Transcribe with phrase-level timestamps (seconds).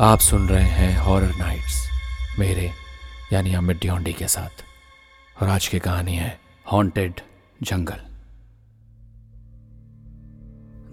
[0.00, 1.90] आप सुन रहे हैं हॉरर नाइट्स
[2.38, 2.70] मेरे,
[3.32, 4.64] यानी अमित डियोंडी के साथ।
[5.42, 6.40] और आज की कहानी है
[6.72, 7.14] हॉन्टेड
[7.62, 7.96] जंगल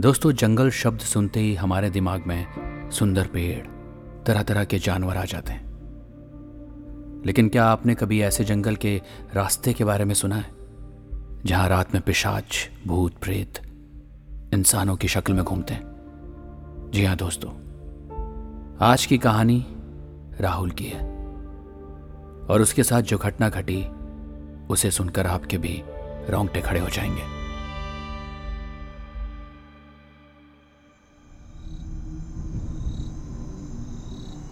[0.01, 2.45] दोस्तों, जंगल शब्द सुनते ही हमारे दिमाग में
[2.91, 3.67] सुंदर पेड़
[4.25, 5.63] तरह तरह के जानवर आ जाते हैं।
[7.25, 9.01] लेकिन क्या आपने कभी ऐसे जंगल के
[9.33, 10.51] रास्ते के बारे में सुना है?
[11.45, 13.53] जहाँ रात में पिशाच, भूत प्रेत,
[14.53, 15.83] इंसानों की शक्ल में घूमते हैं।
[16.93, 17.62] जी हाँ दोस्तों।
[18.83, 19.65] आज की कहानी
[20.41, 20.99] राहुल की है।
[22.45, 23.87] और उसके साथ जो घटना घटी,
[24.67, 25.83] उसे सुनकर आपके भी
[26.29, 27.21] रोंगटे खड़े हो जाएँगे।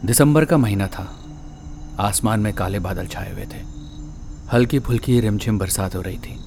[0.08, 1.16] दिसंबर का महीना था।
[2.00, 3.64] आसमान में काले बादल छाए हुए थे।
[4.54, 6.40] हल्की फुल्की रिमझिम बरसात हो रही थी।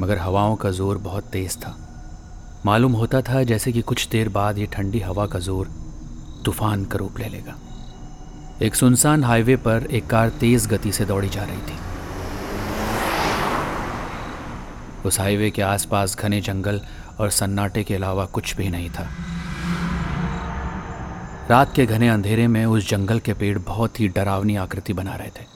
[0.00, 1.76] मगर हवाओं का ज़ोर बहुत तेज था।
[2.66, 5.87] मालूम होता था जैसे कि कुछ देर बाद ये ठंडी हवा का ज़ोर
[6.44, 7.54] तूफ़ान का रूप ले लेगा।
[8.62, 11.78] एक सुनसान हाईवे पर एक कार तेज गति से दौड़ी जा रही थी।
[15.04, 16.80] उस हाईवे के आसपास घने जंगल
[17.20, 19.08] और सन्नाटे के अलावा कुछ भी नहीं था।
[21.50, 25.28] रात के घने अंधेरे में उस जंगल के पेड़ बहुत ही डरावनी आकृति बना रहे
[25.28, 25.46] थे।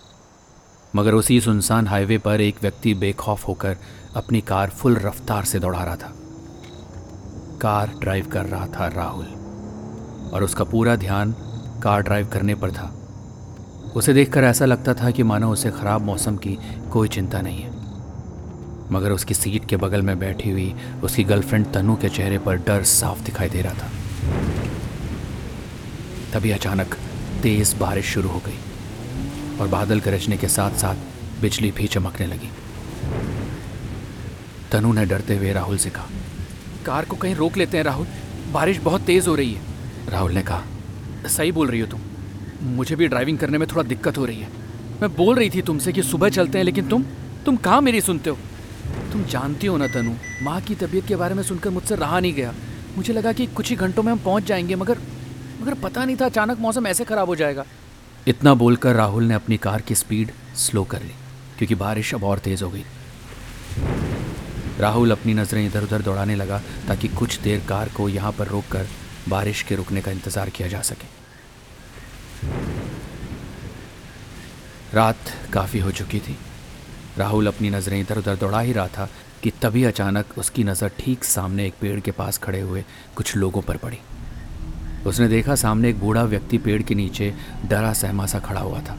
[0.96, 3.76] मगर उसी सुनसान हाईवे पर एक व्यक्ति बेखौफ होकर
[4.16, 6.12] अपनी कार फुल रफ्तार से दौड़ा रहा था।
[7.60, 9.41] कार ड्राइव कर रहा था राहुल।
[10.32, 11.34] और उसका पूरा ध्यान
[11.82, 12.92] कार ड्राइव करने पर था।
[13.96, 16.58] उसे देखकर ऐसा लगता था कि मानो उसे खराब मौसम की
[16.92, 17.70] कोई चिंता नहीं है।
[18.92, 20.74] मगर उसकी सीट के बगल में बैठी हुई
[21.04, 23.90] उसकी गर्लफ्रेंड तनु के चेहरे पर डर साफ़ दिखाई दे रहा था।
[26.32, 26.94] तभी अचानक
[27.42, 32.50] तेज बारिश शुरू हो गई और बादल गरजने के साथ साथ बिजली भी चमकने लगी।
[34.72, 36.06] तनु ने डरते हुए राहुल से कहा,
[36.86, 38.06] कार को कहीं रोक लेते हैं, राहुल।
[38.52, 39.71] बारिश बहुत तेज हो रही है।
[40.08, 42.00] राहुल ने कहा सही बोल रही हो तुम।
[42.76, 44.48] मुझे भी ड्राइविंग करने में थोड़ा दिक्कत हो रही है।
[45.02, 47.04] मैं बोल रही थी तुमसे कि सुबह चलते हैं लेकिन तुम
[47.44, 48.36] तुम कहाँ मेरी सुनते हो?
[49.12, 52.32] तुम जानती हो ना तनु माँ की तबीयत के बारे में सुनकर मुझसे रहा नहीं
[52.34, 52.54] गया।
[52.96, 54.98] मुझे लगा कि कुछ ही घंटों में हम पहुँच जाएँगे मगर
[55.60, 57.64] मगर पता नहीं था अचानक मौसम ऐसे खराब हो जाएगा।
[58.28, 61.14] इतना बोलकर राहुल ने अपनी कार की स्पीड स्लो कर ली
[61.58, 62.84] क्योंकि बारिश अब और तेज हो गई।
[64.80, 68.86] राहुल अपनी नज़रें इधर उधर दौड़ाने लगा ताकि कुछ देर कार को यहाँ पर रोककर
[69.28, 71.06] बारिश के रुकने का इंतज़ार किया जा सके।
[74.94, 76.36] रात काफ़ी हो चुकी थी।
[77.18, 79.08] राहुल अपनी नज़रें इधर उधर दौड़ा ही रहा था
[79.42, 82.84] कि तभी अचानक उसकी नज़र ठीक सामने एक पेड़ के पास खड़े हुए
[83.16, 83.98] कुछ लोगों पर पड़ी।
[85.06, 87.32] उसने देखा सामने एक बूढ़ा व्यक्ति पेड़ के नीचे
[87.64, 88.98] डरा सहमा सा खड़ा हुआ था।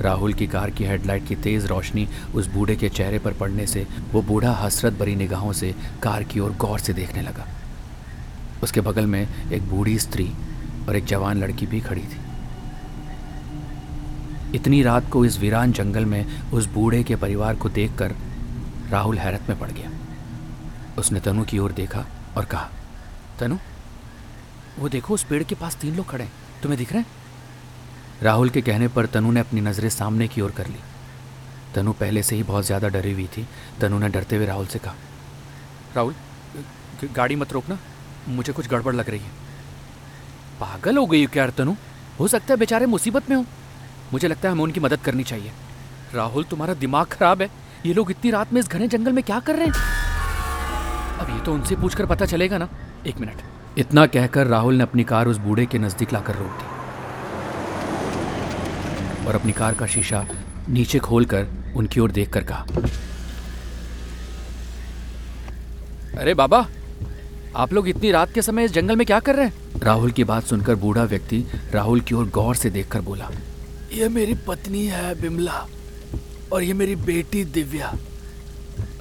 [0.00, 3.86] राहुल की कार की हेडलाइट की तेज़ रोशनी उस बूढ़े के चेहरे पर पड़ने से
[4.12, 7.46] वो बूढ़ा हसरत भरी निगाहों से कार की ओर गौर से देखने लगा।
[8.64, 10.30] उसके बगल में एक बूढ़ी स्त्री
[10.88, 12.22] और एक जवान लड़की भी खड़ी थी।
[14.54, 18.14] इतनी रात को इस वीरान जंगल में उस बूढ़े के परिवार को देखकर
[18.90, 19.90] राहुल हैरत में पड़ गया।
[20.98, 22.04] उसने तनु की ओर देखा
[22.36, 22.68] और कहा,
[23.40, 23.56] तनु,
[24.78, 26.32] वो देखो उस पेड़ के पास तीन लोग खड़े हैं।
[26.62, 27.06] तुम्हें दिख रहे हैं?
[28.22, 30.78] राहुल के कहने पर तनु ने अपनी नज़रें सामने की ओर कर ली।
[31.74, 33.46] तनु पहले से ही बहुत ज़्यादा डरी हुई थी।
[33.80, 34.94] तनु ने डरते हुए राहुल से कहा,
[35.96, 36.14] राहुल
[37.14, 37.78] गाड़ी मत रोकना।
[38.28, 39.30] मुझे कुछ गड़बड़ लग रही है।
[40.60, 41.74] पागल हो गई क्या तनु?
[42.20, 43.44] हो सकता है बेचारे मुसीबत में हो।
[44.12, 45.50] मुझे लगता है हमें उनकी मदद करनी चाहिए।
[46.14, 47.48] राहुल, तुम्हारा दिमाग खराब है।
[47.86, 49.72] ये लोग इतनी रात में इस घने जंगल में क्या कर रहे हैं?
[51.18, 52.68] अब ये तो उनसे पूछकर पता चलेगा ना।
[53.06, 53.42] एक मिनट।
[53.78, 56.66] इतना कहकर राहुल ने अपनी कार उस बूढ़े के नज़दीक लाकर रोक दी।
[59.26, 60.24] और अपनी कार का शीशा
[60.68, 61.46] नीचे खोलकर
[61.76, 62.64] उनकी ओर देखकर कहा,
[66.18, 66.66] अरे बाबा
[67.56, 69.80] आप लोग इतनी रात के समय इस जंगल में क्या कर रहे हैं?
[69.80, 73.30] राहुल की बात सुनकर बूढ़ा व्यक्ति राहुल की ओर गौर से देखकर बोला
[73.92, 75.66] ये मेरी पत्नी है बिमला
[76.52, 77.92] और ये मेरी बेटी दिव्या।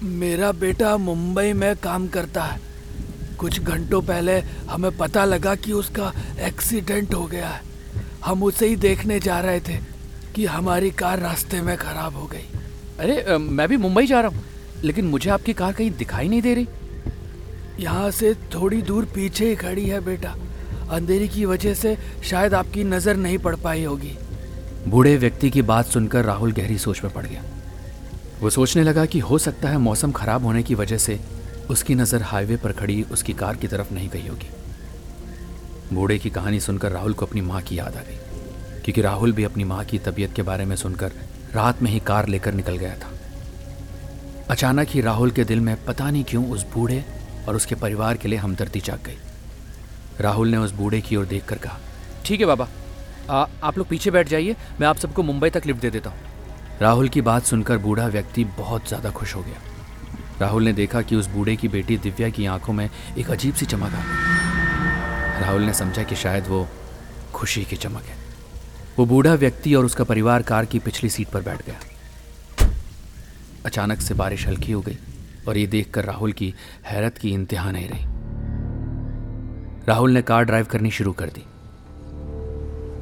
[0.04, 2.60] मेरा बेटा मुंबई में काम करता है।
[3.40, 4.40] कुछ घंटों पहले
[4.70, 7.62] हमें पता लगा कि उसका एक्सीडेंट हो गया है।
[8.26, 9.78] हम उसे ही देखने जा रहे थे
[10.36, 12.48] कि हमारी कार रास्ते में खराब हो गई।
[13.00, 14.44] अरे मैं भी मुंबई जा रहा हूँ
[14.84, 16.68] लेकिन मुझे आपकी कार कहीं दिखाई नहीं दे रही।
[17.80, 20.36] यहाँ से थोड़ी दूर पीछे ही खड़ी है, बेटा।
[20.92, 24.18] अंधेरी की वजह से शायद आपकी नज़र नहीं पड़ पाई होगी।
[24.88, 27.44] बूढ़े व्यक्ति की बात सुनकर राहुल गहरी सोच में पड़ गया।
[28.42, 31.20] वो सोचने लगा कि हो सकता है मौसम खराब होने की वजह से
[31.70, 34.50] उसकी नज़र हाईवे पर खड़ी उसकी कार की तरफ़ नहीं गई होगी।
[35.94, 38.18] बूढ़े की कहानी सुनकर राहुल को अपनी माँ की याद आ गई,
[38.84, 41.12] क्योंकि राहुल भी अपनी माँ की तबीयत के बारे में सुनकर
[41.54, 43.12] रात में ही कार लेकर निकल गया था।
[44.50, 47.04] अचानक ही राहुल के दिल में पता नहीं क्यों उस बूढ़े
[47.48, 49.18] और उसके परिवार के लिए हमदर्दी जाग गई।
[50.20, 51.80] राहुल ने उस बूढ़े की ओर देखकर कहा
[52.26, 52.68] ठीक है बाबा
[53.30, 56.18] आ, आप लोग पीछे बैठ जाइए मैं आप सबको मुंबई तक लिफ्ट दे देता हूँ।
[56.82, 59.62] राहुल की बात सुनकर बूढ़ा व्यक्ति बहुत ज़्यादा खुश हो गया।
[60.42, 63.66] राहुल ने देखा कि उस बूढ़े की बेटी दिव्या की आँखों में एक अजीब सी
[63.66, 64.02] चमक आ
[65.42, 66.68] राहुल ने समझा कि शायद वो
[67.34, 68.18] खुशी की चमक है।
[68.98, 72.70] वो बूढ़ा व्यक्ति और उसका परिवार कार की पिछली सीट पर बैठ गया।
[73.66, 74.98] अचानक से बारिश हल्की हो गई।
[75.48, 76.54] और ये देखकर राहुल की
[76.86, 78.06] हैरत की इंतहा नहीं रही।
[79.88, 81.46] राहुल ने कार ड्राइव करनी शुरू कर दी।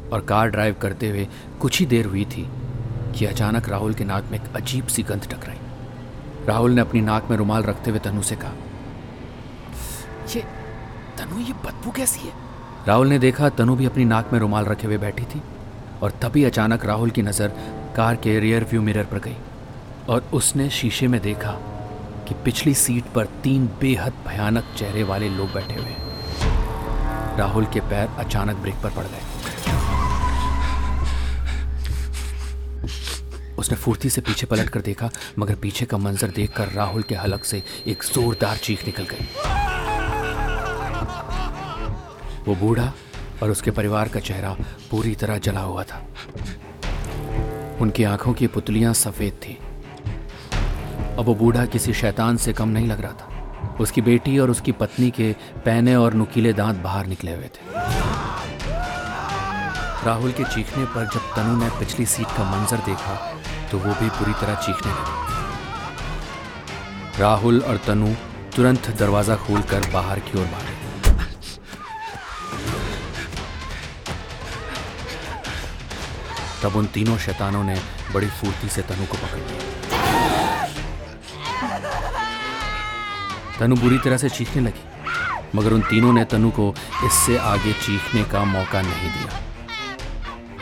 [0.09, 1.27] और कार ड्राइव करते हुए
[1.61, 2.47] कुछ ही देर हुई थी
[3.17, 7.29] कि अचानक राहुल के नाक में एक अजीब सी गंध टकराई। राहुल ने अपनी नाक
[7.29, 8.53] में रुमाल रखते हुए तनु से कहा,
[10.35, 10.41] ये
[11.17, 12.33] तनु, ये बदबू कैसी है?
[12.87, 15.41] राहुल ने देखा तनु भी अपनी नाक में रुमाल रखे हुए बैठी थी
[16.01, 17.53] और तभी अचानक राहुल की नज़र
[17.95, 19.35] कार के रियर व्यू मिरर पर गई
[20.09, 21.51] और उसने शीशे में देखा
[22.31, 25.95] कि पिछली सीट पर तीन बेहद भयानक चेहरे वाले लोग बैठे हुए
[27.37, 29.23] राहुल के पैर अचानक ब्रेक पर पड़ गए।
[33.55, 37.43] उसने फुर्ती से पीछे पलट कर देखा, मगर पीछे का मंजर देखकर राहुल के हलक
[37.43, 39.27] से एक जोरदार चीख निकल गई।
[42.47, 42.91] वो बूढ़ा
[43.43, 44.55] और उसके परिवार का चेहरा
[44.91, 46.01] पूरी तरह जला हुआ था।
[47.81, 49.57] उनकी आँखों की पुतलियाँ सफ़ेद थी।
[51.21, 54.71] अब वो बूढ़ा किसी शैतान से कम नहीं लग रहा था। उसकी बेटी और उसकी
[54.77, 55.25] पत्नी के
[55.65, 57.61] पहने और नुकीले दांत बाहर निकले हुए थे।
[60.05, 63.15] राहुल के चीखने पर जब तनु ने पिछली सीट का मंजर देखा
[63.71, 65.13] तो वो भी पूरी तरह चीखने लगे।
[67.19, 68.09] राहुल और तनु
[68.55, 70.75] तुरंत दरवाज़ा खोलकर बाहर की ओर भागे।
[76.63, 77.77] तब उन तीनों शैतानों ने
[78.13, 79.90] बड़ी फुर्ती से तनु को पकड़ लिया।
[83.59, 84.83] तनु बुरी तरह से चीखने लगी,
[85.55, 86.73] मगर उन तीनों ने तनु को
[87.05, 89.39] इससे आगे चीखने का मौका नहीं दिया।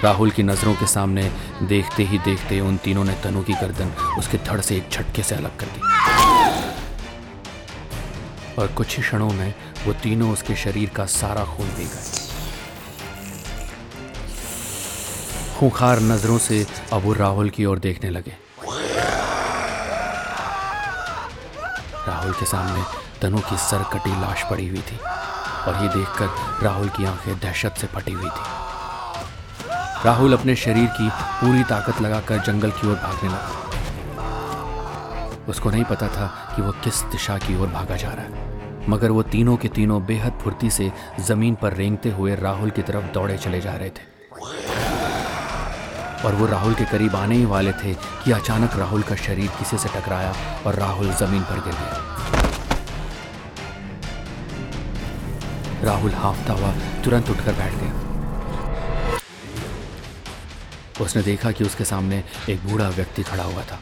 [0.03, 1.24] राहुल की नज़रों के सामने
[1.63, 5.36] देखते ही देखते उन तीनों ने तनु की गर्दन उसके धड़ से एक झटके से
[5.36, 5.81] अलग कर दी।
[8.57, 9.53] और कुछ ही क्षणों में
[9.86, 12.27] वो तीनों उसके शरीर का सारा खून पी गए।
[15.59, 18.33] खूंखार नज़रों से अब वो राहुल की ओर देखने लगे।
[22.39, 22.83] के सामने
[23.21, 24.97] तनु की सर कटी लाश पड़ी हुई थी
[25.68, 26.27] और ये देखकर
[26.63, 28.44] राहुल की आँखें दहशत से फटी हुई थी।
[30.06, 33.50] राहुल अपने शरीर की पूरी ताकत लगाकर जंगल की ओर भागने लगा।
[35.47, 38.31] उसको नहीं पता था कि वो किस दिशा की ओर भागा जा रहा है,
[38.89, 43.12] मगर वो तीनों के तीनों बेहद फुर्ती से ज़मीन पर रेंगते हुए राहुल की तरफ़
[43.13, 44.07] दौड़े चले जा रहे थे।
[46.25, 49.77] और वो राहुल के करीब आने ही वाले थे कि अचानक राहुल का शरीर किसी
[49.77, 50.33] से टकराया
[50.68, 52.08] और राहुल ज़मीन पर गिर गया।
[55.83, 56.71] राहुल हाफता हुआ
[57.03, 58.07] तुरंत उठकर बैठ गया।
[61.01, 63.79] उसने देखा कि उसके सामने एक बूढ़ा व्यक्ति खड़ा हुआ था।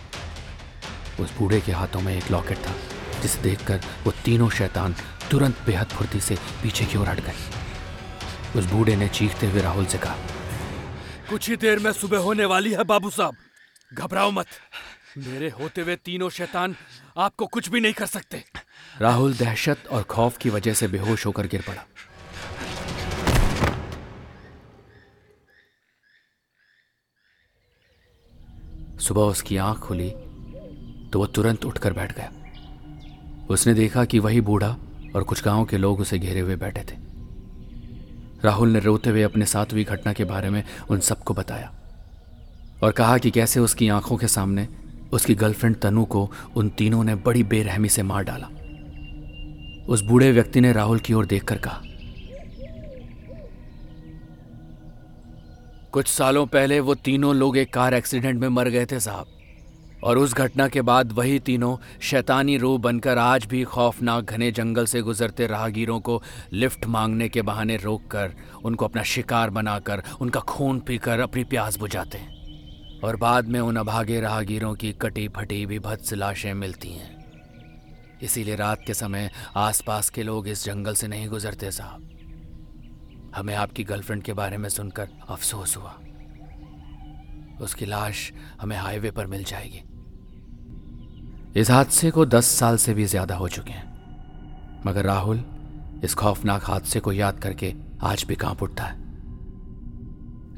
[1.19, 2.73] उस बूढ़े के हाथों में एक लॉकेट था,
[3.21, 4.95] जिसे देखकर वो तीनों शैतान
[5.31, 9.85] तुरंत बेहद फुर्ती से पीछे की ओर हट गए। उस बूढ़े ने चीखते हुए राहुल
[9.85, 10.15] से कहा,
[11.29, 13.35] कुछ ही देर में सुबह होने वाली है, बाबू साहब।
[13.91, 14.45] घबराओ मत।
[15.17, 16.75] मेरे होते हुए तीनों शैतान
[17.17, 18.43] आपको कुछ भी नहीं कर सकते।
[19.01, 21.85] राहुल दहशत और खौफ की वजह से बेहोश होकर गिर पड़ा।
[28.99, 30.09] सुबह उसकी आँख खुली
[31.09, 32.31] तो वह तुरंत उठकर बैठ गया।
[33.49, 34.75] उसने देखा कि वही बूढ़ा
[35.15, 36.95] और कुछ गाँव के लोग उसे घेरे हुए बैठे थे।
[38.43, 41.73] राहुल ने रोते हुए अपने साथ हुई घटना के बारे में उन सबको बताया
[42.83, 44.67] और कहा कि कैसे उसकी आँखों के सामने
[45.13, 48.49] उसकी गर्लफ्रेंड तनु को उन तीनों ने बड़ी बेरहमी से मार डाला।
[49.87, 51.81] उस बूढ़े व्यक्ति ने राहुल की ओर देखकर कहा,
[55.93, 59.27] कुछ सालों पहले वो तीनों लोग एक कार एक्सीडेंट में मर गए थे साहब,
[60.03, 64.85] और उस घटना के बाद वही तीनों शैतानी रूह बनकर आज भी खौफनाक घने जंगल
[64.85, 66.21] से गुजरते राहगीरों को
[66.53, 68.33] लिफ्ट मांगने के बहाने रोककर,
[68.63, 72.36] उनको अपना शिकार बनाकर, उनका खून पीकर अपनी प्यास बुझाते हैं।
[73.03, 77.15] और बाद में उन अभागे राहगीरों की कटी फटी भी भत्स लाशें मिलती हैं।
[78.23, 82.09] इसीलिए रात के समय आसपास के लोग इस जंगल से नहीं गुजरते साहब।
[83.35, 85.97] हमें आपकी गर्लफ्रेंड के बारे में सुनकर अफसोस हुआ।
[87.61, 89.83] उसकी लाश हमें हाईवे पर मिल जाएगी।
[91.59, 95.43] इस हादसे को दस साल से भी ज़्यादा हो चुके हैं। मगर राहुल,
[96.03, 99.06] इस खौफनाक हादसे को याद करके आज भी काँप उठता है।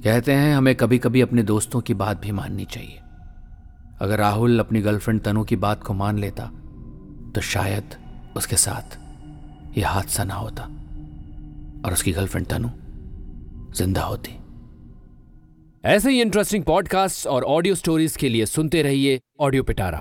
[0.04, 3.00] कहते हैं हमें कभी कभी अपने दोस्तों की बात भी माननी चाहिए।
[4.02, 6.44] अगर राहुल अपनी गर्लफ्रेंड तनु की बात को मान लेता
[7.36, 7.96] तो शायद
[8.38, 8.98] उसके साथ
[9.78, 10.64] यह हादसा ना होता
[11.86, 12.70] और उसकी गर्लफ्रेंड तनु
[13.76, 14.38] ज़िंदा होती।
[15.84, 20.00] ऐसे ही इंटरेस्टिंग पॉडकास्ट और ऑडियो स्टोरीज के लिए सुनते रहिए ऑडियो पिटारा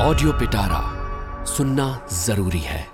[0.00, 2.93] ऑडियो पिटारा सुनना ज़रूरी है।